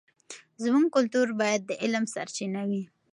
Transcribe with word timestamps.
زموږ 0.63 0.85
کلتور 0.95 1.27
باید 1.41 1.61
د 1.65 1.71
علم 1.83 2.03
سرچینه 2.13 2.61
وي. 2.69 2.83